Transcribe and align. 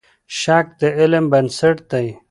شک 0.39 0.65
د 0.79 0.81
علم 0.99 1.25
بنسټ 1.31 1.77
دی. 1.91 2.07